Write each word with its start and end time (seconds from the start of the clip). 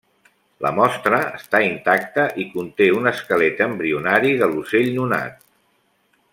La 0.65 0.69
mostra 0.77 1.19
està 1.39 1.61
intacta 1.65 2.25
i 2.45 2.47
conté 2.55 2.89
un 3.01 3.11
esquelet 3.13 3.63
embrionari 3.69 4.35
de 4.41 4.51
l'ocell 4.55 4.93
nonat. 4.99 5.41